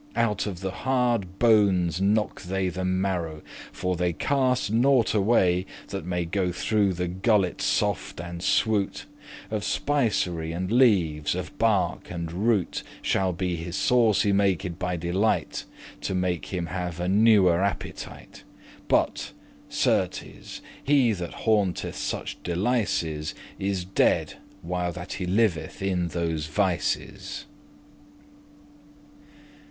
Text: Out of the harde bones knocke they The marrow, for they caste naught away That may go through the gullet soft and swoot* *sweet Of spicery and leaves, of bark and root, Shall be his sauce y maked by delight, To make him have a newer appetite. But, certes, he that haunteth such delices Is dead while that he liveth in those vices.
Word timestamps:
Out 0.15 0.47
of 0.47 0.61
the 0.61 0.71
harde 0.71 1.37
bones 1.37 2.01
knocke 2.01 2.41
they 2.41 2.69
The 2.69 2.83
marrow, 2.83 3.43
for 3.71 3.95
they 3.95 4.13
caste 4.13 4.71
naught 4.71 5.13
away 5.13 5.67
That 5.89 6.07
may 6.07 6.25
go 6.25 6.51
through 6.51 6.93
the 6.93 7.07
gullet 7.07 7.61
soft 7.61 8.19
and 8.19 8.41
swoot* 8.41 8.41
*sweet 8.41 9.05
Of 9.51 9.63
spicery 9.63 10.53
and 10.53 10.71
leaves, 10.71 11.35
of 11.35 11.55
bark 11.59 12.09
and 12.09 12.31
root, 12.31 12.81
Shall 13.03 13.31
be 13.31 13.57
his 13.57 13.75
sauce 13.75 14.25
y 14.25 14.31
maked 14.31 14.79
by 14.79 14.97
delight, 14.97 15.65
To 16.01 16.15
make 16.15 16.47
him 16.47 16.65
have 16.65 16.99
a 16.99 17.07
newer 17.07 17.61
appetite. 17.63 18.43
But, 18.87 19.33
certes, 19.69 20.61
he 20.83 21.11
that 21.13 21.45
haunteth 21.45 21.95
such 21.95 22.41
delices 22.41 23.35
Is 23.59 23.85
dead 23.85 24.33
while 24.63 24.91
that 24.93 25.13
he 25.13 25.27
liveth 25.27 25.83
in 25.83 26.07
those 26.07 26.47
vices. 26.47 27.45